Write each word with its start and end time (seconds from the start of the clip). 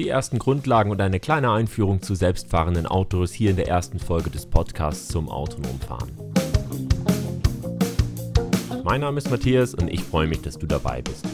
Die 0.00 0.08
ersten 0.08 0.38
Grundlagen 0.38 0.90
und 0.90 0.98
eine 1.02 1.20
kleine 1.20 1.52
Einführung 1.52 2.00
zu 2.00 2.14
selbstfahrenden 2.14 2.86
Autos 2.86 3.32
hier 3.32 3.50
in 3.50 3.56
der 3.56 3.68
ersten 3.68 3.98
Folge 3.98 4.30
des 4.30 4.46
Podcasts 4.46 5.08
zum 5.08 5.28
autonomen 5.28 5.78
Fahren. 5.78 6.10
Mein 8.82 9.02
Name 9.02 9.18
ist 9.18 9.30
Matthias 9.30 9.74
und 9.74 9.88
ich 9.88 10.02
freue 10.02 10.26
mich, 10.26 10.40
dass 10.40 10.56
du 10.56 10.66
dabei 10.66 11.02
bist. 11.02 11.26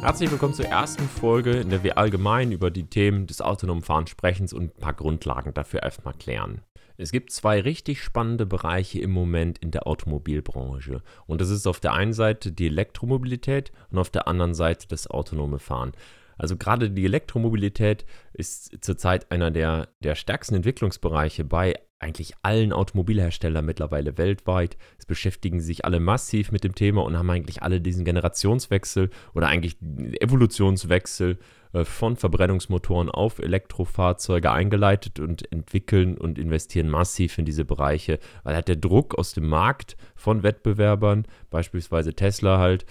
Herzlich 0.00 0.30
willkommen 0.30 0.54
zur 0.54 0.64
ersten 0.64 1.06
Folge, 1.10 1.50
in 1.50 1.68
der 1.68 1.84
wir 1.84 1.98
allgemein 1.98 2.52
über 2.52 2.70
die 2.70 2.84
Themen 2.84 3.26
des 3.26 3.42
autonomen 3.42 3.82
Fahrens 3.82 4.08
sprechen 4.08 4.48
und 4.54 4.62
ein 4.62 4.80
paar 4.80 4.94
Grundlagen 4.94 5.52
dafür 5.52 5.82
erstmal 5.82 6.14
klären. 6.14 6.62
Es 6.96 7.12
gibt 7.12 7.32
zwei 7.32 7.60
richtig 7.60 8.02
spannende 8.02 8.46
Bereiche 8.46 9.00
im 9.00 9.10
Moment 9.10 9.58
in 9.58 9.70
der 9.70 9.86
Automobilbranche. 9.86 11.02
Und 11.26 11.40
das 11.40 11.50
ist 11.50 11.66
auf 11.66 11.80
der 11.80 11.92
einen 11.92 12.12
Seite 12.12 12.52
die 12.52 12.66
Elektromobilität 12.66 13.72
und 13.90 13.98
auf 13.98 14.10
der 14.10 14.28
anderen 14.28 14.54
Seite 14.54 14.86
das 14.88 15.06
autonome 15.06 15.58
Fahren. 15.58 15.92
Also 16.38 16.56
gerade 16.56 16.90
die 16.90 17.04
Elektromobilität 17.04 18.04
ist 18.32 18.84
zurzeit 18.84 19.30
einer 19.30 19.50
der, 19.50 19.88
der 20.00 20.14
stärksten 20.14 20.56
Entwicklungsbereiche 20.56 21.44
bei 21.44 21.74
eigentlich 22.02 22.34
allen 22.42 22.72
Automobilherstellern 22.72 23.64
mittlerweile 23.64 24.18
weltweit. 24.18 24.76
Es 24.98 25.06
beschäftigen 25.06 25.60
sich 25.60 25.84
alle 25.84 26.00
massiv 26.00 26.52
mit 26.52 26.64
dem 26.64 26.74
Thema 26.74 27.02
und 27.02 27.16
haben 27.16 27.30
eigentlich 27.30 27.62
alle 27.62 27.80
diesen 27.80 28.04
Generationswechsel 28.04 29.10
oder 29.34 29.48
eigentlich 29.48 29.76
Evolutionswechsel 30.20 31.38
äh, 31.72 31.84
von 31.84 32.16
Verbrennungsmotoren 32.16 33.08
auf 33.10 33.38
Elektrofahrzeuge 33.38 34.50
eingeleitet 34.50 35.20
und 35.20 35.50
entwickeln 35.52 36.18
und 36.18 36.38
investieren 36.38 36.88
massiv 36.88 37.38
in 37.38 37.44
diese 37.44 37.64
Bereiche, 37.64 38.18
weil 38.42 38.54
halt 38.54 38.68
der 38.68 38.76
Druck 38.76 39.18
aus 39.18 39.32
dem 39.32 39.48
Markt 39.48 39.96
von 40.14 40.42
Wettbewerbern, 40.42 41.26
beispielsweise 41.50 42.14
Tesla 42.14 42.58
halt, 42.58 42.84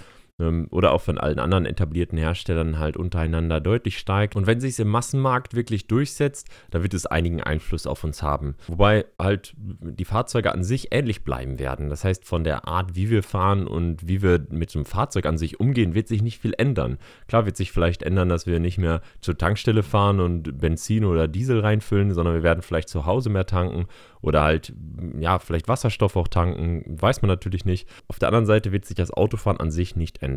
oder 0.70 0.92
auch 0.92 1.02
von 1.02 1.18
allen 1.18 1.40
anderen 1.40 1.66
etablierten 1.66 2.18
Herstellern 2.18 2.80
halt 2.80 2.98
untereinander 2.98 3.60
deutlich 3.60 3.98
steigt. 3.98 4.36
Und 4.36 4.48
wenn 4.48 4.60
sich 4.60 4.72
es 4.72 4.80
im 4.80 4.90
Massenmarkt 4.90 5.56
wirklich 5.56 5.88
durchsetzt, 5.88 6.48
dann 6.70 6.84
wird 6.84 6.94
es 6.94 7.06
einigen 7.06 7.42
Einfluss 7.42 7.88
auf 7.88 8.04
uns 8.04 8.22
haben. 8.22 8.56
Wobei 8.68 9.06
halt 9.20 9.54
die 9.58 10.06
Fahrzeuge 10.06 10.52
an 10.52 10.64
sich 10.64 10.90
ähnlich 10.92 11.24
bleiben 11.24 11.60
werden. 11.60 11.90
Das 11.90 12.04
heißt, 12.04 12.26
von 12.26 12.44
der 12.44 12.68
Art, 12.68 12.96
wie 12.96 13.10
wir 13.10 13.24
fahren 13.24 13.68
und 13.68 14.08
wie 14.08 14.22
wir 14.22 14.46
mit 14.50 14.74
dem 14.74 14.86
Fahrzeug 14.86 15.26
an 15.26 15.38
sich 15.38 15.60
umgehen, 15.60 15.94
wird 15.94 16.08
sich 16.08 16.22
nicht 16.22 16.42
viel 16.42 16.54
ändern. 16.58 16.98
Klar 17.28 17.46
wird 17.46 17.58
sich 17.58 17.72
vielleicht 17.72 18.04
ändern, 18.04 18.30
dass 18.30 18.48
wir 18.48 18.60
nicht 18.60 18.78
mehr 18.78 19.02
zur 19.22 19.38
Tankstelle 19.38 19.84
fahren 19.84 20.20
und 20.20 20.60
Benzin 20.60 21.06
oder 21.06 21.28
Diesel 21.28 21.60
reinfüllen, 21.60 22.14
sondern 22.14 22.36
wir 22.36 22.44
werden 22.44 22.62
vielleicht 22.62 22.90
zu 22.90 23.06
Hause 23.06 23.30
mehr 23.30 23.46
tanken 23.46 23.86
oder 24.22 24.44
halt, 24.44 24.74
ja, 25.20 25.40
vielleicht 25.40 25.68
Wasserstoff 25.68 26.16
auch 26.16 26.28
tanken, 26.28 26.84
weiß 26.88 27.22
man 27.22 27.30
natürlich 27.30 27.66
nicht. 27.66 27.88
Auf 28.08 28.20
der 28.20 28.28
anderen 28.30 28.46
Seite 28.46 28.72
wird 28.72 28.86
sich 28.86 28.96
das 28.96 29.12
Autofahren 29.12 29.60
an 29.60 29.72
sich 29.72 29.96
nicht 29.96 30.22
ändern. 30.22 30.31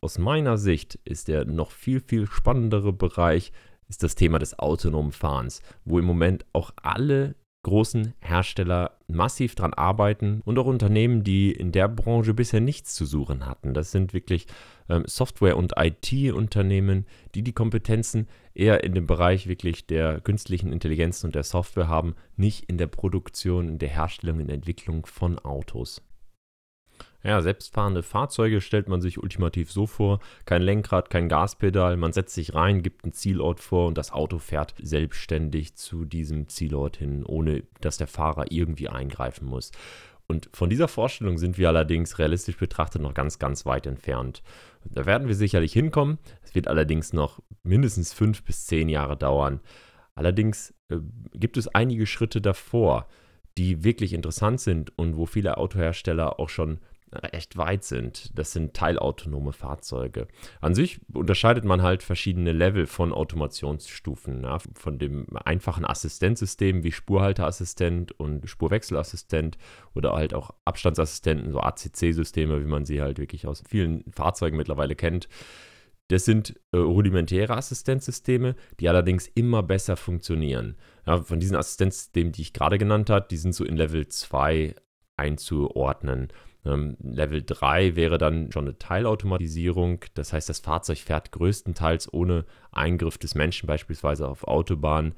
Aus 0.00 0.18
meiner 0.18 0.58
Sicht 0.58 0.98
ist 1.04 1.28
der 1.28 1.44
noch 1.44 1.70
viel, 1.70 2.00
viel 2.00 2.26
spannendere 2.26 2.92
Bereich 2.92 3.52
ist 3.88 4.02
das 4.02 4.14
Thema 4.14 4.38
des 4.38 4.58
autonomen 4.58 5.12
Fahrens, 5.12 5.62
wo 5.84 5.98
im 5.98 6.04
Moment 6.04 6.46
auch 6.52 6.70
alle 6.80 7.34
großen 7.62 8.14
Hersteller 8.20 8.96
massiv 9.06 9.54
dran 9.54 9.74
arbeiten 9.74 10.40
und 10.44 10.58
auch 10.58 10.66
Unternehmen, 10.66 11.24
die 11.24 11.52
in 11.52 11.72
der 11.72 11.88
Branche 11.88 12.32
bisher 12.32 12.60
nichts 12.60 12.94
zu 12.94 13.04
suchen 13.04 13.44
hatten. 13.46 13.74
Das 13.74 13.90
sind 13.90 14.14
wirklich 14.14 14.46
ähm, 14.88 15.04
Software- 15.06 15.58
und 15.58 15.74
IT-Unternehmen, 15.76 17.06
die 17.34 17.42
die 17.42 17.52
Kompetenzen 17.52 18.28
eher 18.54 18.82
in 18.82 18.94
dem 18.94 19.06
Bereich 19.06 19.46
wirklich 19.46 19.86
der 19.86 20.20
künstlichen 20.20 20.72
Intelligenz 20.72 21.22
und 21.22 21.34
der 21.34 21.42
Software 21.42 21.88
haben, 21.88 22.14
nicht 22.36 22.64
in 22.70 22.78
der 22.78 22.86
Produktion, 22.86 23.68
in 23.68 23.78
der 23.78 23.90
Herstellung, 23.90 24.40
in 24.40 24.46
der 24.46 24.56
Entwicklung 24.56 25.04
von 25.04 25.38
Autos. 25.38 26.02
Ja, 27.22 27.42
selbstfahrende 27.42 28.02
Fahrzeuge 28.02 28.62
stellt 28.62 28.88
man 28.88 29.02
sich 29.02 29.18
ultimativ 29.22 29.70
so 29.70 29.86
vor: 29.86 30.20
kein 30.46 30.62
Lenkrad, 30.62 31.10
kein 31.10 31.28
Gaspedal, 31.28 31.96
man 31.96 32.12
setzt 32.12 32.34
sich 32.34 32.54
rein, 32.54 32.82
gibt 32.82 33.04
einen 33.04 33.12
Zielort 33.12 33.60
vor 33.60 33.88
und 33.88 33.98
das 33.98 34.12
Auto 34.12 34.38
fährt 34.38 34.74
selbstständig 34.82 35.74
zu 35.74 36.04
diesem 36.04 36.48
Zielort 36.48 36.96
hin, 36.96 37.24
ohne 37.24 37.64
dass 37.80 37.98
der 37.98 38.06
Fahrer 38.06 38.50
irgendwie 38.50 38.88
eingreifen 38.88 39.46
muss. 39.46 39.70
Und 40.30 40.48
von 40.54 40.70
dieser 40.70 40.86
Vorstellung 40.86 41.38
sind 41.38 41.58
wir 41.58 41.68
allerdings 41.68 42.20
realistisch 42.20 42.56
betrachtet 42.56 43.02
noch 43.02 43.14
ganz, 43.14 43.40
ganz 43.40 43.66
weit 43.66 43.86
entfernt. 43.86 44.44
Da 44.84 45.04
werden 45.04 45.26
wir 45.26 45.34
sicherlich 45.34 45.72
hinkommen. 45.72 46.18
Es 46.42 46.54
wird 46.54 46.68
allerdings 46.68 47.12
noch 47.12 47.40
mindestens 47.64 48.12
fünf 48.12 48.44
bis 48.44 48.64
zehn 48.64 48.88
Jahre 48.88 49.16
dauern. 49.16 49.60
Allerdings 50.14 50.72
äh, 50.88 50.98
gibt 51.34 51.56
es 51.56 51.66
einige 51.66 52.06
Schritte 52.06 52.40
davor, 52.40 53.08
die 53.58 53.82
wirklich 53.82 54.12
interessant 54.12 54.60
sind 54.60 54.96
und 54.96 55.16
wo 55.16 55.26
viele 55.26 55.58
Autohersteller 55.58 56.38
auch 56.38 56.48
schon 56.48 56.78
echt 57.32 57.56
weit 57.56 57.84
sind. 57.84 58.38
Das 58.38 58.52
sind 58.52 58.74
teilautonome 58.74 59.52
Fahrzeuge. 59.52 60.28
An 60.60 60.74
sich 60.74 61.00
unterscheidet 61.12 61.64
man 61.64 61.82
halt 61.82 62.02
verschiedene 62.02 62.52
Level 62.52 62.86
von 62.86 63.12
Automationsstufen. 63.12 64.42
Ja, 64.44 64.58
von 64.74 64.98
dem 64.98 65.26
einfachen 65.44 65.84
Assistenzsystem 65.84 66.84
wie 66.84 66.92
Spurhalteassistent 66.92 68.12
und 68.12 68.48
Spurwechselassistent 68.48 69.58
oder 69.94 70.12
halt 70.12 70.34
auch 70.34 70.50
Abstandsassistenten, 70.64 71.52
so 71.52 71.60
ACC-Systeme, 71.60 72.60
wie 72.60 72.68
man 72.68 72.84
sie 72.84 73.00
halt 73.00 73.18
wirklich 73.18 73.46
aus 73.46 73.62
vielen 73.68 74.04
Fahrzeugen 74.12 74.56
mittlerweile 74.56 74.94
kennt. 74.94 75.28
Das 76.10 76.24
sind 76.24 76.58
äh, 76.72 76.76
rudimentäre 76.78 77.56
Assistenzsysteme, 77.56 78.56
die 78.80 78.88
allerdings 78.88 79.28
immer 79.28 79.62
besser 79.62 79.96
funktionieren. 79.96 80.76
Ja, 81.06 81.22
von 81.22 81.38
diesen 81.38 81.56
Assistenzsystemen, 81.56 82.32
die 82.32 82.42
ich 82.42 82.52
gerade 82.52 82.78
genannt 82.78 83.10
habe, 83.10 83.28
die 83.30 83.36
sind 83.36 83.54
so 83.54 83.64
in 83.64 83.76
Level 83.76 84.08
2 84.08 84.74
einzuordnen. 85.16 86.32
Ähm, 86.64 86.96
Level 87.02 87.42
3 87.42 87.96
wäre 87.96 88.18
dann 88.18 88.52
schon 88.52 88.66
eine 88.66 88.78
Teilautomatisierung. 88.78 90.04
Das 90.14 90.32
heißt, 90.32 90.48
das 90.48 90.60
Fahrzeug 90.60 90.98
fährt 90.98 91.32
größtenteils 91.32 92.12
ohne 92.12 92.44
Eingriff 92.72 93.18
des 93.18 93.34
Menschen, 93.34 93.66
beispielsweise 93.66 94.28
auf 94.28 94.44
Autobahnen, 94.44 95.14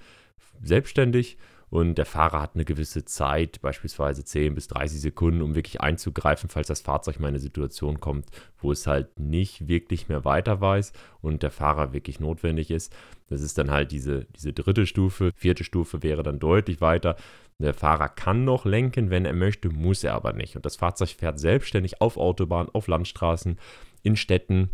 selbstständig. 0.63 1.39
Und 1.73 1.95
der 1.95 2.05
Fahrer 2.05 2.43
hat 2.43 2.51
eine 2.55 2.67
gewisse 2.67 3.07
Zeit, 3.07 3.63
beispielsweise 3.63 4.27
10 4.27 4.55
bis 4.55 4.69
30 4.69 5.01
Sekunden, 5.01 5.41
um 5.41 5.55
wirklich 5.55 5.81
einzugreifen, 5.81 6.51
falls 6.51 6.67
das 6.67 6.83
Fahrzeug 6.83 7.19
mal 7.19 7.29
in 7.29 7.33
eine 7.33 7.39
Situation 7.39 7.99
kommt, 7.99 8.27
wo 8.59 8.73
es 8.73 8.87
halt 8.87 9.19
nicht 9.19 9.69
wirklich 9.69 10.07
mehr 10.07 10.27
weiter 10.27 10.61
weiß 10.61 10.93
und 11.23 11.43
der 11.43 11.51
Fahrer 11.51 11.95
wirklich 11.95 12.21
notwendig 12.21 12.71
ist. 12.71 12.95
Das 13.31 13.41
ist 13.41 13.57
dann 13.57 13.71
halt 13.71 13.91
diese, 13.91 14.27
diese 14.37 14.53
dritte 14.53 14.85
Stufe. 14.85 15.31
Vierte 15.35 15.65
Stufe 15.65 16.03
wäre 16.03 16.23
dann 16.23 16.39
deutlich 16.39 16.83
weiter. 16.83 17.17
Der 17.59 17.73
Fahrer 17.73 18.11
kann 18.11 18.45
noch 18.45 18.67
lenken, 18.67 19.09
wenn 19.09 19.25
er 19.25 19.33
möchte, 19.33 19.71
muss 19.71 20.05
er 20.05 20.13
aber 20.13 20.35
nicht. 20.35 20.57
Und 20.57 20.67
das 20.67 20.77
Fahrzeug 20.77 21.09
fährt 21.09 21.41
selbstständig 21.41 22.03
auf 22.03 22.19
Autobahnen, 22.19 22.69
auf 22.75 22.87
Landstraßen, 22.87 23.59
in 24.03 24.17
Städten, 24.17 24.69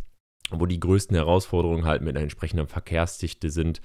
wo 0.50 0.66
die 0.66 0.81
größten 0.81 1.16
Herausforderungen 1.16 1.84
halt 1.84 2.03
mit 2.03 2.16
einer 2.16 2.22
entsprechenden 2.22 2.66
Verkehrsdichte 2.66 3.50
sind. 3.50 3.81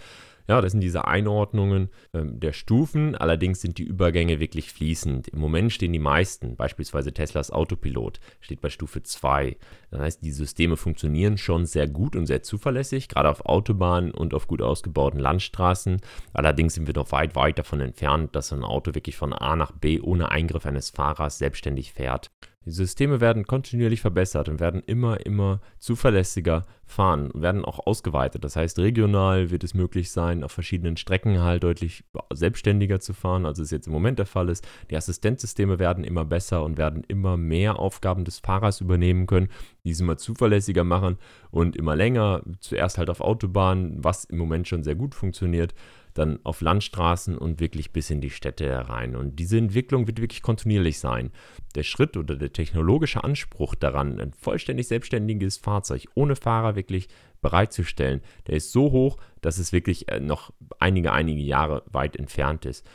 Ja, 0.48 0.60
das 0.60 0.74
sind 0.74 0.82
diese 0.82 1.08
Einordnungen 1.08 1.90
ähm, 2.14 2.40
der 2.40 2.52
Stufen. 2.52 3.16
Allerdings 3.16 3.62
sind 3.62 3.78
die 3.78 3.84
Übergänge 3.84 4.40
wirklich 4.40 4.74
fließend. 4.74 5.30
Im 5.30 5.40
Moment 5.40 5.72
stehen 5.72 5.94
die 5.94 6.00
meisten, 6.00 6.58
beispielsweise 6.58 7.14
Teslas 7.14 7.50
Autopilot, 7.50 8.20
steht 8.42 8.60
bei 8.60 8.70
Stufe 8.70 9.04
2. 9.04 9.56
Das 9.92 10.02
heißt, 10.02 10.24
die 10.24 10.32
Systeme 10.32 10.76
funktionieren 10.76 11.38
schon 11.38 11.66
sehr 11.66 11.88
gut 11.88 12.16
und 12.16 12.26
sehr 12.26 12.44
zuverlässig, 12.44 13.08
gerade 13.08 13.30
auf 13.30 13.46
Autobahnen 13.46 14.12
und 14.12 14.34
auf 14.34 14.48
gut 14.48 14.62
ausgebauten 14.62 15.20
Landstraßen. 15.20 16.02
Allerdings 16.34 16.74
sind 16.74 16.88
wir 16.88 16.94
noch 16.94 17.12
weit, 17.14 17.36
weit 17.36 17.58
davon 17.58 17.80
entfernt, 17.80 18.36
dass 18.36 18.52
ein 18.52 18.64
Auto 18.64 18.96
wirklich 18.96 19.16
von 19.16 19.32
A 19.32 19.56
nach 19.56 19.72
B 19.72 20.02
ohne 20.02 20.30
Eingriff 20.30 20.66
eines 20.66 20.90
Fahrers 20.90 21.38
selbstständig 21.38 21.94
fährt. 21.94 22.32
Die 22.66 22.72
Systeme 22.72 23.20
werden 23.20 23.46
kontinuierlich 23.46 24.02
verbessert 24.02 24.48
und 24.48 24.60
werden 24.60 24.82
immer, 24.86 25.26
immer 25.26 25.60
zuverlässiger 25.80 26.66
fahren 26.86 27.32
und 27.32 27.42
werden 27.42 27.66
auch 27.66 27.86
ausgeweitet. 27.86 28.44
Das 28.44 28.56
heißt, 28.56 28.80
regional 28.80 29.52
wird 29.52 29.64
es 29.64 29.74
möglich 29.74 30.12
sein, 30.12 30.44
auf 30.44 30.52
verschiedenen 30.52 30.96
Strecken 30.96 31.42
halt 31.42 31.64
deutlich 31.64 32.04
selbstständiger 32.32 33.00
zu 33.00 33.14
fahren, 33.14 33.46
als 33.46 33.60
es 33.60 33.72
jetzt 33.72 33.88
im 33.88 33.94
Moment 33.94 34.20
der 34.20 34.26
Fall 34.26 34.50
ist. 34.50 34.66
Die 34.90 34.98
Assistenzsysteme 34.98 35.80
werden 35.80 36.04
immer 36.04 36.26
besser 36.26 36.64
und 36.64 36.78
werden 36.78 37.04
immer 37.08 37.36
mehr 37.36 37.80
Aufgaben 37.80 38.26
des 38.26 38.40
Fahrers 38.40 38.80
übernehmen 38.82 39.28
können, 39.28 39.50
diese 39.84 40.04
immer 40.04 40.18
zuverlässiger 40.18 40.84
machen 40.84 41.18
und 41.52 41.76
immer 41.76 41.96
länger. 41.96 42.44
Zuerst 42.60 42.98
halt 42.98 43.10
auf 43.10 43.22
Autobahnen, 43.22 44.04
was 44.04 44.26
im 44.26 44.38
Moment 44.38 44.68
schon 44.68 44.84
sehr 44.84 44.96
gut 44.96 45.16
funktioniert 45.16 45.74
dann 46.14 46.40
auf 46.44 46.62
Landstraßen 46.62 47.38
und 47.38 47.60
wirklich 47.60 47.92
bis 47.92 48.10
in 48.10 48.22
die 48.22 48.30
Städte 48.30 48.66
herein. 48.66 49.16
Und 49.16 49.38
diese 49.40 49.58
Entwicklung 49.58 50.08
wird 50.08 50.22
wirklich 50.22 50.42
kontinuierlich 50.42 51.00
sein. 51.00 51.32
Der 51.76 51.84
Schritt 51.84 52.18
oder 52.18 52.36
der 52.36 52.54
technologische 52.54 53.24
Anspruch 53.24 53.76
daran, 53.76 54.20
ein 54.20 54.34
vollständig 54.34 54.88
selbstständiges 54.88 55.58
Fahrzeug 55.58 56.08
ohne 56.16 56.36
Fahrer 56.36 56.76
wirklich 56.76 57.08
bereitzustellen, 57.42 58.22
der 58.48 58.56
ist 58.56 58.72
so 58.72 58.92
hoch, 58.92 59.18
dass 59.42 59.58
es 59.58 59.74
wirklich 59.74 60.10
äh, 60.10 60.20
noch 60.20 60.52
einige, 60.80 61.12
einige 61.12 61.42
Jahre 61.42 61.84
weit 61.92 62.16
entfernt 62.16 62.66
ist. 62.66 62.86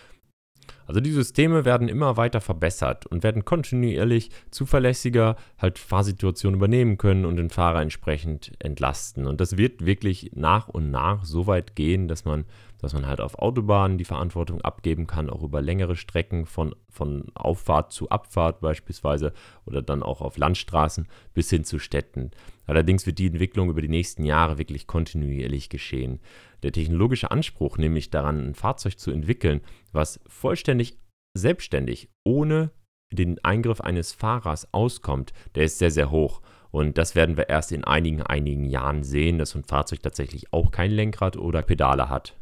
Also 0.87 1.01
die 1.01 1.13
Systeme 1.13 1.65
werden 1.65 1.89
immer 1.89 2.17
weiter 2.17 2.41
verbessert 2.41 3.07
und 3.07 3.23
werden 3.23 3.45
kontinuierlich 3.45 4.31
zuverlässiger 4.51 5.37
halt 5.59 5.79
Fahrsituationen 5.79 6.59
übernehmen 6.59 6.99
können 6.99 7.25
und 7.25 7.37
den 7.37 7.51
Fahrer 7.51 7.83
entsprechend 7.83 8.53
entlasten. 8.59 9.27
Und 9.27 9.41
das 9.41 9.57
wird 9.57 9.85
wirklich 9.85 10.31
nach 10.35 10.69
und 10.69 10.91
nach 10.91 11.25
so 11.25 11.47
weit 11.47 11.77
gehen, 11.77 12.09
dass 12.09 12.25
man, 12.25 12.45
dass 12.81 12.93
man 12.93 13.07
halt 13.07 13.21
auf 13.21 13.39
Autobahnen 13.39 13.99
die 13.99 14.05
Verantwortung 14.05 14.61
abgeben 14.63 15.07
kann, 15.07 15.31
auch 15.31 15.43
über 15.43 15.61
längere 15.61 15.97
Strecken 15.97 16.47
von, 16.47 16.75
von 16.89 17.27
Auffahrt 17.35 17.93
zu 17.93 18.09
Abfahrt 18.09 18.61
beispielsweise 18.61 19.33
oder 19.67 19.83
dann 19.83 20.03
auch 20.03 20.21
auf 20.21 20.39
Landstraßen 20.39 21.09
bis 21.35 21.51
hin 21.51 21.65
zu 21.65 21.79
Städten. 21.79 22.31
Allerdings 22.67 23.07
wird 23.07 23.19
die 23.19 23.27
Entwicklung 23.27 23.71
über 23.71 23.83
die 23.83 23.89
nächsten 23.89 24.25
Jahre 24.25 24.59
wirklich 24.59 24.87
kontinuierlich 24.87 25.69
geschehen. 25.69 26.21
Der 26.63 26.73
technologische 26.73 27.31
Anspruch, 27.31 27.79
nämlich 27.79 28.11
daran, 28.11 28.49
ein 28.49 28.55
Fahrzeug 28.55 28.99
zu 28.99 29.11
entwickeln, 29.11 29.61
was 29.93 30.21
vollständig 30.27 30.99
selbstständig, 31.37 32.09
ohne 32.25 32.71
den 33.11 33.43
Eingriff 33.45 33.81
eines 33.81 34.13
Fahrers 34.13 34.73
auskommt, 34.73 35.33
der 35.55 35.65
ist 35.65 35.79
sehr, 35.79 35.91
sehr 35.91 36.11
hoch. 36.11 36.43
Und 36.71 36.99
das 36.99 37.15
werden 37.15 37.37
wir 37.37 37.49
erst 37.49 37.73
in 37.73 37.85
einigen, 37.85 38.23
einigen 38.23 38.67
Jahren 38.67 39.03
sehen, 39.03 39.39
dass 39.39 39.51
so 39.51 39.59
ein 39.59 39.65
Fahrzeug 39.65 40.03
tatsächlich 40.03 40.53
auch 40.53 40.71
kein 40.71 40.91
Lenkrad 40.91 41.37
oder 41.37 41.63
Pedale 41.63 42.11
hat. 42.11 42.35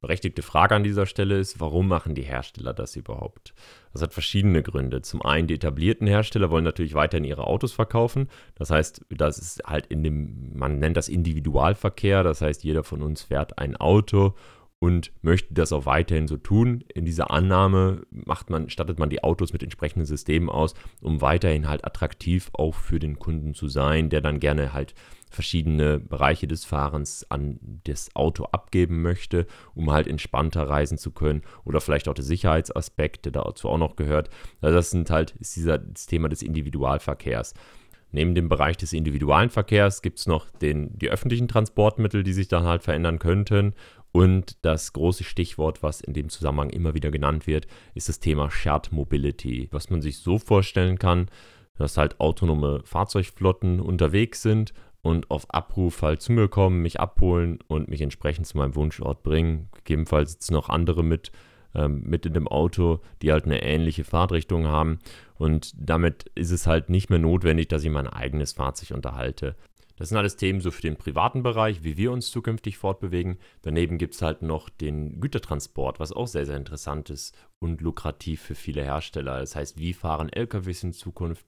Berechtigte 0.00 0.42
Frage 0.42 0.76
an 0.76 0.84
dieser 0.84 1.06
Stelle 1.06 1.38
ist, 1.38 1.58
warum 1.58 1.88
machen 1.88 2.14
die 2.14 2.22
Hersteller 2.22 2.72
das 2.72 2.94
überhaupt? 2.94 3.52
Das 3.92 4.02
hat 4.02 4.12
verschiedene 4.12 4.62
Gründe. 4.62 5.02
Zum 5.02 5.22
einen, 5.22 5.48
die 5.48 5.54
etablierten 5.54 6.06
Hersteller 6.06 6.50
wollen 6.50 6.64
natürlich 6.64 6.94
weiterhin 6.94 7.24
ihre 7.24 7.46
Autos 7.46 7.72
verkaufen. 7.72 8.28
Das 8.54 8.70
heißt, 8.70 9.06
das 9.08 9.38
ist 9.38 9.64
halt 9.64 9.86
in 9.86 10.04
dem, 10.04 10.56
man 10.56 10.78
nennt 10.78 10.96
das 10.96 11.08
Individualverkehr. 11.08 12.22
Das 12.22 12.40
heißt, 12.40 12.62
jeder 12.62 12.84
von 12.84 13.02
uns 13.02 13.22
fährt 13.22 13.58
ein 13.58 13.76
Auto 13.76 14.34
und 14.80 15.12
möchte 15.22 15.54
das 15.54 15.72
auch 15.72 15.86
weiterhin 15.86 16.28
so 16.28 16.36
tun. 16.36 16.84
In 16.94 17.04
dieser 17.04 17.30
Annahme 17.30 18.02
macht 18.10 18.48
man, 18.50 18.70
stattet 18.70 18.98
man 18.98 19.10
die 19.10 19.24
Autos 19.24 19.52
mit 19.52 19.62
entsprechenden 19.62 20.06
Systemen 20.06 20.48
aus, 20.48 20.74
um 21.02 21.20
weiterhin 21.20 21.68
halt 21.68 21.84
attraktiv 21.84 22.50
auch 22.52 22.74
für 22.74 22.98
den 22.98 23.18
Kunden 23.18 23.54
zu 23.54 23.68
sein, 23.68 24.08
der 24.08 24.20
dann 24.20 24.38
gerne 24.38 24.72
halt 24.72 24.94
verschiedene 25.30 25.98
Bereiche 25.98 26.46
des 26.46 26.64
Fahrens 26.64 27.26
an 27.30 27.58
das 27.84 28.14
Auto 28.14 28.44
abgeben 28.44 29.02
möchte, 29.02 29.46
um 29.74 29.90
halt 29.90 30.06
entspannter 30.06 30.62
reisen 30.68 30.96
zu 30.96 31.10
können 31.10 31.42
oder 31.64 31.80
vielleicht 31.80 32.08
auch 32.08 32.14
der 32.14 32.24
Sicherheitsaspekt, 32.24 33.24
der 33.24 33.32
dazu 33.32 33.68
auch 33.68 33.78
noch 33.78 33.96
gehört. 33.96 34.30
Also 34.60 34.76
das 34.76 34.90
sind 34.90 35.10
halt 35.10 35.32
ist 35.32 35.56
dieser, 35.56 35.78
das 35.78 36.06
Thema 36.06 36.28
des 36.28 36.42
Individualverkehrs. 36.42 37.54
Neben 38.10 38.34
dem 38.34 38.48
Bereich 38.48 38.78
des 38.78 38.94
individualen 38.94 39.50
Verkehrs 39.50 40.00
gibt 40.00 40.18
es 40.18 40.26
noch 40.26 40.48
den, 40.50 40.96
die 40.98 41.10
öffentlichen 41.10 41.46
Transportmittel, 41.46 42.22
die 42.22 42.32
sich 42.32 42.48
dann 42.48 42.64
halt 42.64 42.82
verändern 42.82 43.18
könnten. 43.18 43.74
Und 44.12 44.56
das 44.64 44.92
große 44.92 45.24
Stichwort, 45.24 45.82
was 45.82 46.00
in 46.00 46.14
dem 46.14 46.28
Zusammenhang 46.28 46.70
immer 46.70 46.94
wieder 46.94 47.10
genannt 47.10 47.46
wird, 47.46 47.66
ist 47.94 48.08
das 48.08 48.20
Thema 48.20 48.50
Shared 48.50 48.90
Mobility. 48.90 49.68
Was 49.70 49.90
man 49.90 50.00
sich 50.00 50.18
so 50.18 50.38
vorstellen 50.38 50.98
kann, 50.98 51.26
dass 51.76 51.96
halt 51.96 52.18
autonome 52.20 52.80
Fahrzeugflotten 52.84 53.80
unterwegs 53.80 54.42
sind 54.42 54.72
und 55.02 55.30
auf 55.30 55.52
Abruf 55.52 56.02
halt 56.02 56.20
zu 56.22 56.32
mir 56.32 56.48
kommen, 56.48 56.82
mich 56.82 57.00
abholen 57.00 57.60
und 57.68 57.88
mich 57.88 58.00
entsprechend 58.00 58.46
zu 58.46 58.58
meinem 58.58 58.74
Wunschort 58.74 59.22
bringen. 59.22 59.68
Gegebenenfalls 59.76 60.32
sitzen 60.32 60.54
noch 60.54 60.68
andere 60.68 61.04
mit, 61.04 61.30
ähm, 61.74 62.02
mit 62.04 62.26
in 62.26 62.34
dem 62.34 62.48
Auto, 62.48 63.00
die 63.22 63.30
halt 63.30 63.44
eine 63.44 63.62
ähnliche 63.62 64.04
Fahrtrichtung 64.04 64.66
haben. 64.66 64.98
Und 65.36 65.72
damit 65.76 66.30
ist 66.34 66.50
es 66.50 66.66
halt 66.66 66.90
nicht 66.90 67.10
mehr 67.10 67.20
notwendig, 67.20 67.68
dass 67.68 67.84
ich 67.84 67.90
mein 67.90 68.08
eigenes 68.08 68.54
Fahrzeug 68.54 68.96
unterhalte. 68.96 69.54
Das 69.98 70.10
sind 70.10 70.16
alles 70.16 70.36
Themen 70.36 70.60
so 70.60 70.70
für 70.70 70.82
den 70.82 70.96
privaten 70.96 71.42
Bereich, 71.42 71.82
wie 71.82 71.96
wir 71.96 72.12
uns 72.12 72.30
zukünftig 72.30 72.78
fortbewegen. 72.78 73.38
Daneben 73.62 73.98
gibt 73.98 74.14
es 74.14 74.22
halt 74.22 74.42
noch 74.42 74.68
den 74.68 75.20
Gütertransport, 75.20 75.98
was 75.98 76.12
auch 76.12 76.28
sehr, 76.28 76.46
sehr 76.46 76.56
interessant 76.56 77.10
ist 77.10 77.36
und 77.58 77.80
lukrativ 77.80 78.40
für 78.40 78.54
viele 78.54 78.84
Hersteller. 78.84 79.40
Das 79.40 79.56
heißt, 79.56 79.76
wie 79.76 79.92
fahren 79.92 80.32
LKWs 80.32 80.84
in 80.84 80.92
Zukunft, 80.92 81.46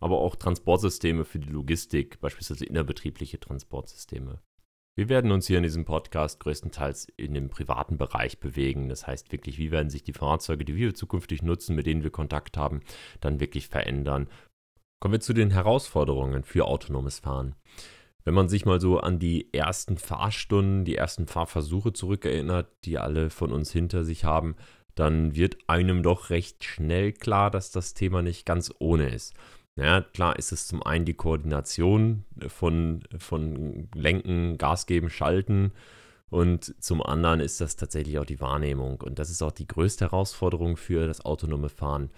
aber 0.00 0.18
auch 0.18 0.34
Transportsysteme 0.34 1.24
für 1.24 1.38
die 1.38 1.50
Logistik, 1.50 2.20
beispielsweise 2.20 2.66
innerbetriebliche 2.66 3.38
Transportsysteme. 3.38 4.40
Wir 4.96 5.08
werden 5.08 5.30
uns 5.30 5.46
hier 5.46 5.58
in 5.58 5.62
diesem 5.64 5.84
Podcast 5.84 6.40
größtenteils 6.40 7.06
in 7.16 7.34
dem 7.34 7.48
privaten 7.48 7.96
Bereich 7.96 8.40
bewegen. 8.40 8.88
Das 8.88 9.06
heißt 9.06 9.30
wirklich, 9.30 9.58
wie 9.58 9.70
werden 9.70 9.90
sich 9.90 10.02
die 10.02 10.12
Fahrzeuge, 10.12 10.64
die 10.64 10.76
wir 10.76 10.94
zukünftig 10.94 11.42
nutzen, 11.42 11.76
mit 11.76 11.86
denen 11.86 12.02
wir 12.02 12.10
Kontakt 12.10 12.56
haben, 12.56 12.80
dann 13.20 13.40
wirklich 13.40 13.68
verändern 13.68 14.28
Kommen 15.04 15.12
wir 15.12 15.20
zu 15.20 15.34
den 15.34 15.50
Herausforderungen 15.50 16.44
für 16.44 16.64
autonomes 16.64 17.18
Fahren. 17.18 17.56
Wenn 18.24 18.32
man 18.32 18.48
sich 18.48 18.64
mal 18.64 18.80
so 18.80 19.00
an 19.00 19.18
die 19.18 19.52
ersten 19.52 19.98
Fahrstunden, 19.98 20.86
die 20.86 20.96
ersten 20.96 21.26
Fahrversuche 21.26 21.92
zurückerinnert, 21.92 22.68
die 22.86 22.96
alle 22.96 23.28
von 23.28 23.52
uns 23.52 23.70
hinter 23.70 24.02
sich 24.02 24.24
haben, 24.24 24.56
dann 24.94 25.36
wird 25.36 25.58
einem 25.66 26.02
doch 26.02 26.30
recht 26.30 26.64
schnell 26.64 27.12
klar, 27.12 27.50
dass 27.50 27.70
das 27.70 27.92
Thema 27.92 28.22
nicht 28.22 28.46
ganz 28.46 28.72
ohne 28.78 29.10
ist. 29.10 29.34
Ja, 29.76 30.00
klar 30.00 30.38
ist 30.38 30.52
es 30.52 30.66
zum 30.68 30.82
einen 30.82 31.04
die 31.04 31.12
Koordination 31.12 32.24
von, 32.48 33.04
von 33.18 33.90
Lenken, 33.94 34.56
Gas 34.56 34.86
geben, 34.86 35.10
Schalten 35.10 35.72
und 36.30 36.74
zum 36.82 37.00
anderen 37.00 37.40
ist 37.40 37.60
das 37.60 37.76
tatsächlich 37.76 38.18
auch 38.18 38.24
die 38.24 38.40
Wahrnehmung. 38.40 39.02
Und 39.02 39.18
das 39.20 39.30
ist 39.30 39.42
auch 39.42 39.52
die 39.52 39.68
größte 39.68 40.06
Herausforderung 40.06 40.76
für 40.76 41.06
das 41.06 41.24
autonome 41.24 41.68
Fahren. 41.68 42.10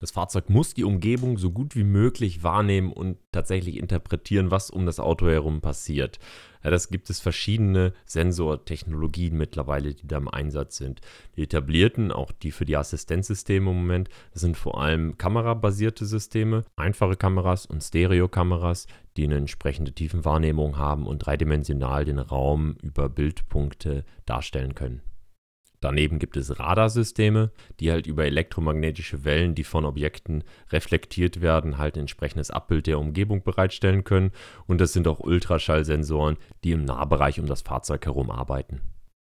Das 0.00 0.12
Fahrzeug 0.12 0.48
muss 0.48 0.74
die 0.74 0.84
Umgebung 0.84 1.38
so 1.38 1.50
gut 1.50 1.74
wie 1.74 1.82
möglich 1.82 2.44
wahrnehmen 2.44 2.92
und 2.92 3.18
tatsächlich 3.32 3.78
interpretieren, 3.78 4.52
was 4.52 4.70
um 4.70 4.86
das 4.86 5.00
Auto 5.00 5.26
herum 5.26 5.60
passiert. 5.60 6.20
Ja, 6.62 6.70
das 6.70 6.88
gibt 6.88 7.10
es 7.10 7.18
verschiedene 7.18 7.92
Sensortechnologien 8.04 9.36
mittlerweile, 9.36 9.94
die 9.94 10.06
da 10.06 10.18
im 10.18 10.28
Einsatz 10.28 10.76
sind. 10.76 11.00
Die 11.34 11.42
etablierten, 11.42 12.12
auch 12.12 12.30
die 12.30 12.52
für 12.52 12.64
die 12.64 12.76
Assistenzsysteme 12.76 13.70
im 13.70 13.76
Moment, 13.76 14.08
das 14.32 14.42
sind 14.42 14.56
vor 14.56 14.80
allem 14.80 15.18
kamerabasierte 15.18 16.06
Systeme, 16.06 16.64
einfache 16.76 17.16
Kameras 17.16 17.66
und 17.66 17.82
Stereokameras, 17.82 18.86
die 19.16 19.24
eine 19.24 19.36
entsprechende 19.36 19.92
Tiefenwahrnehmung 19.92 20.78
haben 20.78 21.08
und 21.08 21.26
dreidimensional 21.26 22.04
den 22.04 22.20
Raum 22.20 22.76
über 22.82 23.08
Bildpunkte 23.08 24.04
darstellen 24.26 24.76
können. 24.76 25.02
Daneben 25.80 26.18
gibt 26.18 26.36
es 26.36 26.58
Radarsysteme, 26.58 27.52
die 27.78 27.92
halt 27.92 28.06
über 28.06 28.24
elektromagnetische 28.24 29.24
Wellen, 29.24 29.54
die 29.54 29.64
von 29.64 29.84
Objekten 29.84 30.42
reflektiert 30.70 31.40
werden, 31.40 31.78
halt 31.78 31.96
ein 31.96 32.00
entsprechendes 32.00 32.50
Abbild 32.50 32.86
der 32.88 32.98
Umgebung 32.98 33.44
bereitstellen 33.44 34.02
können. 34.02 34.32
Und 34.66 34.80
das 34.80 34.92
sind 34.92 35.06
auch 35.06 35.20
Ultraschallsensoren, 35.20 36.36
die 36.64 36.72
im 36.72 36.84
Nahbereich 36.84 37.38
um 37.38 37.46
das 37.46 37.62
Fahrzeug 37.62 38.04
herum 38.06 38.30
arbeiten. 38.30 38.80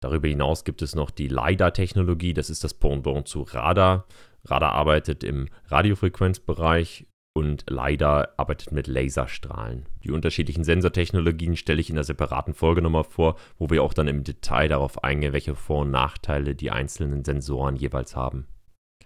Darüber 0.00 0.26
hinaus 0.26 0.64
gibt 0.64 0.82
es 0.82 0.96
noch 0.96 1.10
die 1.10 1.28
LiDAR-Technologie, 1.28 2.34
das 2.34 2.50
ist 2.50 2.64
das 2.64 2.74
Pendant 2.74 3.28
zu 3.28 3.42
Radar. 3.42 4.06
Radar 4.44 4.72
arbeitet 4.72 5.22
im 5.22 5.48
Radiofrequenzbereich 5.66 7.06
und 7.34 7.64
leider 7.68 8.38
arbeitet 8.38 8.72
mit 8.72 8.86
Laserstrahlen. 8.86 9.86
Die 10.04 10.10
unterschiedlichen 10.10 10.64
Sensortechnologien 10.64 11.56
stelle 11.56 11.80
ich 11.80 11.88
in 11.88 11.96
einer 11.96 12.04
separaten 12.04 12.54
Folge 12.54 12.82
nochmal 12.82 13.04
vor, 13.04 13.36
wo 13.58 13.70
wir 13.70 13.82
auch 13.82 13.94
dann 13.94 14.08
im 14.08 14.24
Detail 14.24 14.68
darauf 14.68 15.02
eingehen, 15.02 15.32
welche 15.32 15.54
Vor- 15.54 15.82
und 15.82 15.90
Nachteile 15.90 16.54
die 16.54 16.70
einzelnen 16.70 17.24
Sensoren 17.24 17.76
jeweils 17.76 18.16
haben. 18.16 18.46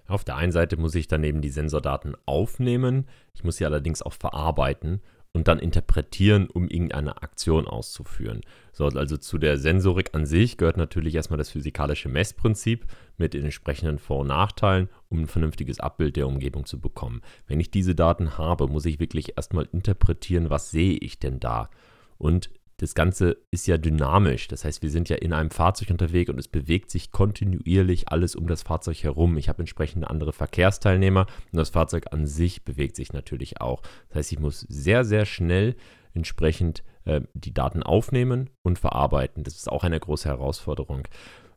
Auf 0.09 0.25
der 0.25 0.37
einen 0.37 0.53
Seite 0.53 0.77
muss 0.77 0.95
ich 0.95 1.09
daneben 1.09 1.41
die 1.41 1.51
Sensordaten 1.51 2.17
aufnehmen, 2.27 3.07
ich 3.35 3.45
muss 3.45 3.57
sie 3.57 3.67
allerdings 3.67 4.03
auch 4.03 4.13
verarbeiten 4.13 5.03
und 5.37 5.49
dann 5.49 5.59
interpretieren, 5.59 6.49
um 6.49 6.67
irgendeine 6.67 7.23
Aktion 7.23 7.67
auszuführen. 7.69 8.41
So, 8.73 8.87
also 8.87 9.19
zu 9.19 9.37
der 9.37 9.59
Sensorik 9.59 10.15
an 10.15 10.25
sich 10.25 10.57
gehört 10.57 10.79
natürlich 10.79 11.15
erstmal 11.15 11.37
das 11.37 11.51
physikalische 11.51 12.09
Messprinzip 12.09 12.87
mit 13.19 13.35
den 13.35 13.45
entsprechenden 13.45 13.99
Vor- 13.99 14.21
und 14.21 14.29
Nachteilen, 14.29 14.89
um 15.11 15.21
ein 15.21 15.27
vernünftiges 15.27 15.79
Abbild 15.79 16.17
der 16.17 16.27
Umgebung 16.27 16.65
zu 16.65 16.81
bekommen. 16.81 17.21
Wenn 17.47 17.61
ich 17.61 17.71
diese 17.71 17.95
Daten 17.95 18.39
habe, 18.39 18.67
muss 18.67 18.87
ich 18.87 18.99
wirklich 18.99 19.37
erstmal 19.37 19.69
interpretieren, 19.73 20.49
was 20.49 20.71
sehe 20.71 20.97
ich 20.97 21.19
denn 21.19 21.39
da? 21.39 21.69
Und 22.17 22.49
das 22.79 22.95
Ganze 22.95 23.39
ist 23.51 23.67
ja 23.67 23.79
dynamisch. 23.79 24.49
Das 24.49 24.65
heißt, 24.65 24.83
wir 24.83 24.91
sind 24.91 25.09
ja 25.09 25.17
in 25.17 25.33
einem 25.33 25.51
Fahrzeug 25.51 25.91
unterwegs 25.91 26.31
und 26.31 26.39
es 26.39 26.49
bewegt 26.49 26.91
sich 26.91 27.11
kontinuierlich 27.11 28.09
alles 28.09 28.37
um 28.37 28.47
das 28.47 28.63
Fahrzeug 28.63 29.03
herum. 29.03 29.39
Ich 29.39 29.49
habe 29.49 29.61
entsprechende 29.61 30.11
andere 30.11 30.33
Verkehrsteilnehmer 30.33 31.27
und 31.53 31.57
das 31.57 31.71
Fahrzeug 31.71 32.13
an 32.13 32.27
sich 32.27 32.65
bewegt 32.65 32.97
sich 32.97 33.13
natürlich 33.13 33.61
auch. 33.61 33.83
Das 34.09 34.19
heißt, 34.19 34.33
ich 34.33 34.39
muss 34.39 34.61
sehr, 34.61 35.05
sehr 35.05 35.25
schnell 35.25 35.75
entsprechend 36.13 36.83
äh, 37.05 37.23
die 37.35 37.55
Daten 37.55 37.83
aufnehmen 37.83 38.51
und 38.63 38.79
verarbeiten. 38.79 39.43
Das 39.43 39.57
ist 39.57 39.71
auch 39.71 39.85
eine 39.85 39.99
große 39.99 40.29
Herausforderung. 40.29 41.09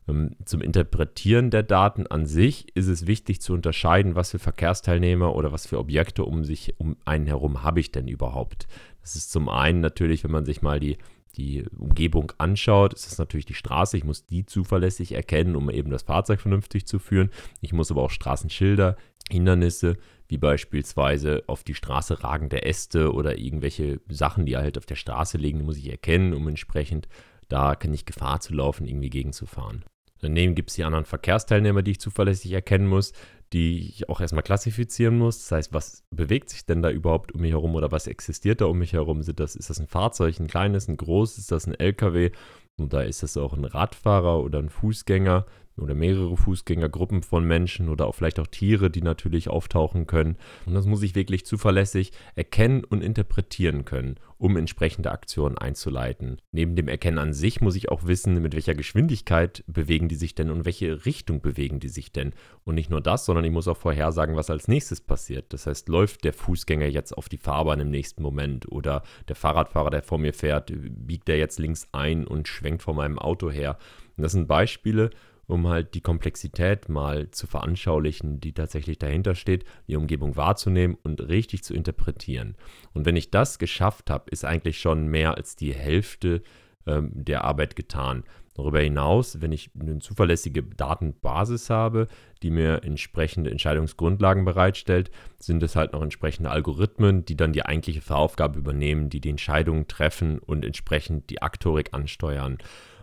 Ähm, 0.08 0.36
zum 0.44 0.60
Interpretieren 0.60 1.50
der 1.50 1.62
Daten 1.62 2.06
an 2.06 2.26
sich 2.26 2.74
ist 2.74 2.88
es 2.88 3.06
wichtig 3.06 3.40
zu 3.40 3.52
unterscheiden, 3.52 4.14
was 4.14 4.30
für 4.30 4.38
Verkehrsteilnehmer 4.38 5.34
oder 5.34 5.52
was 5.52 5.66
für 5.66 5.78
Objekte 5.78 6.24
um 6.24 6.44
sich 6.44 6.74
um 6.78 6.96
einen 7.04 7.26
herum 7.26 7.62
habe 7.62 7.80
ich 7.80 7.92
denn 7.92 8.08
überhaupt. 8.08 8.66
Das 9.02 9.16
ist 9.16 9.30
zum 9.30 9.48
einen 9.48 9.80
natürlich, 9.80 10.24
wenn 10.24 10.30
man 10.30 10.44
sich 10.44 10.62
mal 10.62 10.80
die, 10.80 10.98
die 11.36 11.64
Umgebung 11.78 12.32
anschaut, 12.38 12.94
ist 12.94 13.06
es 13.06 13.18
natürlich 13.18 13.46
die 13.46 13.54
Straße. 13.54 13.96
Ich 13.96 14.04
muss 14.04 14.26
die 14.26 14.44
zuverlässig 14.44 15.12
erkennen, 15.12 15.56
um 15.56 15.70
eben 15.70 15.90
das 15.90 16.02
Fahrzeug 16.02 16.40
vernünftig 16.40 16.86
zu 16.86 16.98
führen. 16.98 17.30
Ich 17.60 17.72
muss 17.72 17.90
aber 17.90 18.02
auch 18.02 18.10
Straßenschilder, 18.10 18.96
Hindernisse, 19.30 19.96
wie 20.28 20.38
beispielsweise 20.38 21.44
auf 21.46 21.64
die 21.64 21.74
Straße 21.74 22.22
ragende 22.22 22.64
Äste 22.64 23.12
oder 23.12 23.38
irgendwelche 23.38 24.00
Sachen, 24.08 24.46
die 24.46 24.56
halt 24.56 24.76
auf 24.78 24.86
der 24.86 24.96
Straße 24.96 25.38
liegen, 25.38 25.64
muss 25.64 25.76
ich 25.76 25.90
erkennen, 25.90 26.34
um 26.34 26.48
entsprechend 26.48 27.08
da 27.48 27.74
kann 27.74 27.92
ich 27.92 28.06
Gefahr 28.06 28.40
zu 28.40 28.54
laufen, 28.54 28.86
irgendwie 28.86 29.10
gegenzufahren. 29.10 29.84
Daneben 30.20 30.54
gibt 30.54 30.70
es 30.70 30.76
die 30.76 30.84
anderen 30.84 31.04
Verkehrsteilnehmer, 31.04 31.82
die 31.82 31.92
ich 31.92 32.00
zuverlässig 32.00 32.52
erkennen 32.52 32.86
muss, 32.86 33.12
die 33.52 33.88
ich 33.88 34.08
auch 34.08 34.20
erstmal 34.20 34.42
klassifizieren 34.42 35.18
muss. 35.18 35.40
Das 35.40 35.52
heißt, 35.52 35.72
was 35.72 36.04
bewegt 36.10 36.50
sich 36.50 36.66
denn 36.66 36.82
da 36.82 36.90
überhaupt 36.90 37.32
um 37.32 37.40
mich 37.40 37.52
herum 37.52 37.74
oder 37.74 37.90
was 37.90 38.06
existiert 38.06 38.60
da 38.60 38.66
um 38.66 38.78
mich 38.78 38.92
herum? 38.92 39.22
Sind 39.22 39.40
das, 39.40 39.56
ist 39.56 39.70
das 39.70 39.80
ein 39.80 39.88
Fahrzeug, 39.88 40.38
ein 40.38 40.46
kleines, 40.46 40.88
ein 40.88 40.96
großes, 40.96 41.38
ist 41.38 41.52
das 41.52 41.66
ein 41.66 41.74
LKW 41.74 42.30
oder 42.78 43.06
ist 43.06 43.22
das 43.22 43.36
auch 43.36 43.54
ein 43.54 43.64
Radfahrer 43.64 44.40
oder 44.40 44.58
ein 44.58 44.70
Fußgänger? 44.70 45.46
Oder 45.80 45.94
mehrere 45.94 46.36
Fußgängergruppen 46.36 47.22
von 47.22 47.44
Menschen 47.44 47.88
oder 47.88 48.06
auch 48.06 48.14
vielleicht 48.14 48.38
auch 48.38 48.46
Tiere, 48.46 48.90
die 48.90 49.02
natürlich 49.02 49.48
auftauchen 49.48 50.06
können. 50.06 50.36
Und 50.66 50.74
das 50.74 50.86
muss 50.86 51.02
ich 51.02 51.14
wirklich 51.14 51.46
zuverlässig 51.46 52.12
erkennen 52.34 52.84
und 52.84 53.02
interpretieren 53.02 53.84
können, 53.84 54.16
um 54.38 54.56
entsprechende 54.56 55.10
Aktionen 55.10 55.58
einzuleiten. 55.58 56.40
Neben 56.52 56.76
dem 56.76 56.88
Erkennen 56.88 57.18
an 57.18 57.32
sich 57.32 57.60
muss 57.60 57.76
ich 57.76 57.90
auch 57.90 58.06
wissen, 58.06 58.40
mit 58.40 58.54
welcher 58.54 58.74
Geschwindigkeit 58.74 59.64
bewegen 59.66 60.08
die 60.08 60.14
sich 60.14 60.34
denn 60.34 60.50
und 60.50 60.64
welche 60.64 61.04
Richtung 61.04 61.40
bewegen 61.40 61.80
die 61.80 61.88
sich 61.88 62.12
denn. 62.12 62.32
Und 62.64 62.74
nicht 62.74 62.90
nur 62.90 63.00
das, 63.00 63.24
sondern 63.24 63.44
ich 63.44 63.52
muss 63.52 63.68
auch 63.68 63.76
vorhersagen, 63.76 64.36
was 64.36 64.50
als 64.50 64.68
nächstes 64.68 65.00
passiert. 65.00 65.52
Das 65.52 65.66
heißt, 65.66 65.88
läuft 65.88 66.24
der 66.24 66.32
Fußgänger 66.32 66.86
jetzt 66.86 67.16
auf 67.16 67.28
die 67.28 67.38
Fahrbahn 67.38 67.80
im 67.80 67.90
nächsten 67.90 68.22
Moment 68.22 68.70
oder 68.70 69.02
der 69.28 69.36
Fahrradfahrer, 69.36 69.90
der 69.90 70.02
vor 70.02 70.18
mir 70.18 70.32
fährt, 70.32 70.72
biegt 70.74 71.28
der 71.28 71.38
jetzt 71.38 71.58
links 71.58 71.88
ein 71.92 72.26
und 72.26 72.48
schwenkt 72.48 72.82
vor 72.82 72.94
meinem 72.94 73.18
Auto 73.18 73.50
her. 73.50 73.78
Und 74.16 74.22
das 74.22 74.32
sind 74.32 74.48
Beispiele, 74.48 75.10
um 75.50 75.66
halt 75.68 75.94
die 75.94 76.00
Komplexität 76.00 76.88
mal 76.88 77.30
zu 77.30 77.46
veranschaulichen, 77.46 78.40
die 78.40 78.52
tatsächlich 78.52 78.98
dahinter 78.98 79.34
steht, 79.34 79.64
die 79.88 79.96
Umgebung 79.96 80.36
wahrzunehmen 80.36 80.96
und 81.02 81.20
richtig 81.28 81.64
zu 81.64 81.74
interpretieren. 81.74 82.56
Und 82.94 83.04
wenn 83.04 83.16
ich 83.16 83.30
das 83.30 83.58
geschafft 83.58 84.10
habe, 84.10 84.30
ist 84.30 84.44
eigentlich 84.44 84.80
schon 84.80 85.08
mehr 85.08 85.36
als 85.36 85.56
die 85.56 85.74
Hälfte 85.74 86.42
ähm, 86.86 87.10
der 87.12 87.44
Arbeit 87.44 87.74
getan. 87.74 88.22
Darüber 88.54 88.80
hinaus, 88.80 89.40
wenn 89.40 89.52
ich 89.52 89.70
eine 89.78 89.98
zuverlässige 90.00 90.62
Datenbasis 90.62 91.70
habe, 91.70 92.06
die 92.42 92.50
mir 92.50 92.84
entsprechende 92.84 93.50
Entscheidungsgrundlagen 93.50 94.44
bereitstellt, 94.44 95.10
sind 95.38 95.62
es 95.62 95.76
halt 95.76 95.92
noch 95.92 96.02
entsprechende 96.02 96.50
Algorithmen, 96.50 97.24
die 97.24 97.36
dann 97.36 97.52
die 97.52 97.64
eigentliche 97.64 98.02
Fahraufgabe 98.02 98.58
übernehmen, 98.58 99.08
die 99.08 99.20
die 99.20 99.30
Entscheidungen 99.30 99.88
treffen 99.88 100.38
und 100.38 100.64
entsprechend 100.64 101.30
die 101.30 101.42
Aktorik 101.42 101.88
ansteuern. 101.92 102.58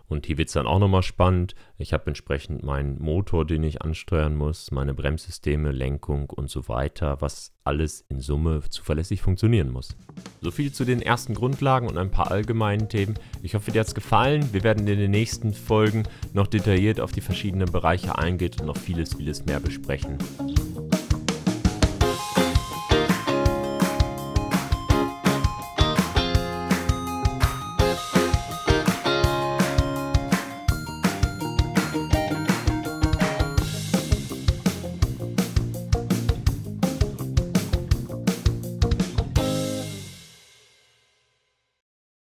Und 0.08 0.26
hier 0.26 0.38
wird 0.38 0.48
es 0.48 0.54
dann 0.54 0.68
auch 0.68 0.80
nochmal 0.80 1.04
spannend. 1.04 1.54
Ich 1.78 1.94
habe 1.94 2.08
entsprechend 2.08 2.64
meinen 2.64 3.02
Motor, 3.02 3.46
den 3.46 3.64
ich 3.64 3.82
ansteuern 3.82 4.36
muss, 4.36 4.72
meine 4.72 4.94
Bremssysteme, 4.94 5.72
Lenkung 5.72 6.30
und 6.30 6.50
so 6.50 6.68
weiter, 6.70 7.22
was 7.22 7.54
alles 7.64 8.06
in 8.08 8.22
Summe 8.22 8.62
zuverlässig 8.70 9.22
funktionieren 9.22 9.70
muss. 9.70 9.98
So 10.42 10.52
viel 10.52 10.72
zu 10.72 10.86
den 10.86 11.02
ersten 11.02 11.34
Grundlagen 11.34 11.88
und 11.88 11.98
ein 11.98 12.12
paar 12.12 12.32
allgemeinen 12.32 12.88
Themen. 12.88 13.16
Ich 13.44 13.56
hoffe, 13.56 13.72
dir 13.72 13.82
hat 13.82 13.88
es 13.88 13.96
gefallen. 13.96 14.54
Wir 14.54 14.64
werden 14.64 14.88
in 14.88 14.98
den 14.98 15.12
nächsten 15.12 15.54
Folgen 15.54 16.04
noch 16.34 16.48
detailliert 16.48 17.02
auf 17.02 17.12
die 17.12 17.22
verschiedenen 17.22 17.72
Bereiche 17.72 18.18
eingehen 18.18 18.54
und 18.60 18.68
noch 18.68 18.78
vieles, 18.78 19.16
vieles 19.16 19.46
mehr 19.46 19.60
besprechen. 19.60 20.18